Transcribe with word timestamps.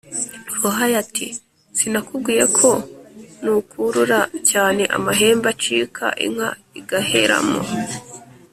Ruhaya 0.61 0.97
ati: 1.03 1.27
"Sinakubwiye 1.77 2.45
ko 2.57 2.69
nukurura 3.43 4.19
cyane 4.49 4.83
amahembe 4.97 5.47
acika 5.53 6.05
inka 6.25 6.49
igaheramo?" 6.79 7.61